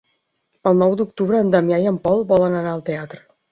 [0.71, 3.25] El nou d'octubre en Damià i en Pol volen anar al teatre.